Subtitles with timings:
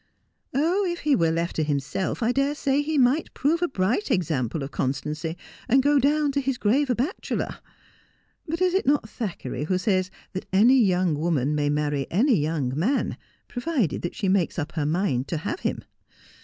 [0.55, 4.09] 'Oh, if he were left to himself, I dare say he might prove a bright
[4.09, 5.37] example of constancy,
[5.69, 7.59] and go down to his grave a bachelor.
[8.47, 12.73] But is it not Thackeray who says that any young woman may marry any young
[12.75, 13.15] man,
[13.47, 15.83] provided that she makes up her mind to have him